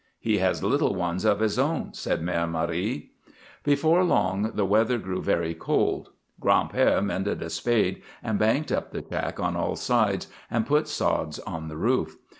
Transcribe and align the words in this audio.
"He 0.19 0.39
has 0.39 0.63
little 0.63 0.95
ones 0.95 1.25
of 1.25 1.41
his 1.41 1.59
own," 1.59 1.93
said 1.93 2.23
Mère 2.23 2.49
Marie. 2.49 3.11
Before 3.63 4.03
long 4.03 4.51
the 4.55 4.65
weather 4.65 4.97
grew 4.97 5.21
very 5.21 5.53
cold. 5.53 6.09
Gran'père 6.41 7.05
mended 7.05 7.39
a 7.43 7.51
spade 7.51 8.01
and 8.23 8.39
banked 8.39 8.71
up 8.71 8.89
the 8.91 9.05
shack 9.07 9.39
on 9.39 9.55
all 9.55 9.75
sides 9.75 10.25
and 10.49 10.65
put 10.65 10.87
sods 10.87 11.37
on 11.37 11.67
the 11.67 11.77
roof. 11.77 12.17